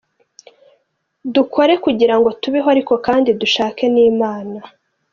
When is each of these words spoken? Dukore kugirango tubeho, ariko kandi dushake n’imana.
Dukore 1.33 1.73
kugirango 1.85 2.29
tubeho, 2.41 2.67
ariko 2.75 2.93
kandi 3.07 3.29
dushake 3.41 3.83
n’imana. 3.93 4.59